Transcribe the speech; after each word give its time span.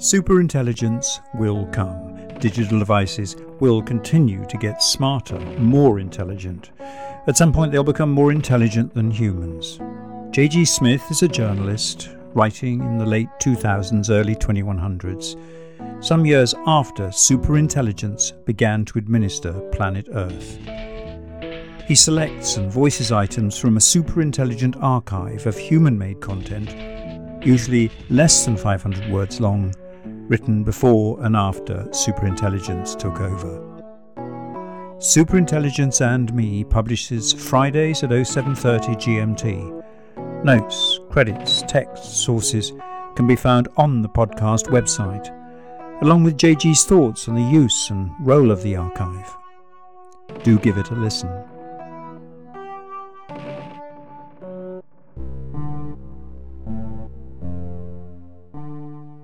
Superintelligence 0.00 1.20
will 1.34 1.66
come. 1.66 2.16
Digital 2.38 2.78
devices 2.78 3.36
will 3.60 3.82
continue 3.82 4.46
to 4.46 4.56
get 4.56 4.82
smarter, 4.82 5.38
more 5.58 6.00
intelligent. 6.00 6.70
At 7.26 7.36
some 7.36 7.52
point, 7.52 7.70
they'll 7.70 7.84
become 7.84 8.10
more 8.10 8.32
intelligent 8.32 8.94
than 8.94 9.10
humans. 9.10 9.78
J.G. 10.30 10.64
Smith 10.64 11.02
is 11.10 11.22
a 11.22 11.28
journalist 11.28 12.08
writing 12.32 12.80
in 12.80 12.96
the 12.96 13.04
late 13.04 13.28
2000s, 13.42 14.08
early 14.08 14.34
2100s, 14.34 15.36
some 16.02 16.24
years 16.24 16.54
after 16.66 17.08
superintelligence 17.08 18.42
began 18.46 18.86
to 18.86 18.98
administer 18.98 19.52
planet 19.70 20.08
Earth. 20.14 20.58
He 21.86 21.94
selects 21.94 22.56
and 22.56 22.72
voices 22.72 23.12
items 23.12 23.58
from 23.58 23.76
a 23.76 23.80
superintelligent 23.80 24.82
archive 24.82 25.46
of 25.46 25.58
human 25.58 25.98
made 25.98 26.22
content, 26.22 26.74
usually 27.44 27.90
less 28.08 28.46
than 28.46 28.56
500 28.56 29.12
words 29.12 29.42
long 29.42 29.74
written 30.30 30.62
before 30.62 31.22
and 31.24 31.34
after 31.36 31.84
superintelligence 31.90 32.96
took 32.96 33.20
over. 33.20 33.66
Superintelligence 34.98 36.00
and 36.00 36.32
Me 36.32 36.62
publishes 36.62 37.32
Fridays 37.32 38.04
at 38.04 38.10
0730 38.10 38.94
GMT. 38.94 40.44
Notes, 40.44 41.00
credits, 41.10 41.62
texts, 41.62 42.16
sources 42.16 42.72
can 43.16 43.26
be 43.26 43.34
found 43.34 43.68
on 43.76 44.02
the 44.02 44.08
podcast 44.08 44.66
website, 44.68 45.28
along 46.02 46.22
with 46.22 46.36
JG's 46.36 46.84
thoughts 46.84 47.28
on 47.28 47.34
the 47.34 47.50
use 47.50 47.90
and 47.90 48.12
role 48.20 48.52
of 48.52 48.62
the 48.62 48.76
archive. 48.76 49.36
Do 50.44 50.60
give 50.60 50.78
it 50.78 50.90
a 50.90 50.94
listen. 50.94 51.28